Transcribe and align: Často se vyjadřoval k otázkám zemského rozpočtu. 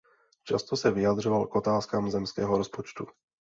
Často 0.43 0.75
se 0.75 0.91
vyjadřoval 0.91 1.47
k 1.47 1.55
otázkám 1.55 2.11
zemského 2.11 2.57
rozpočtu. 2.57 3.07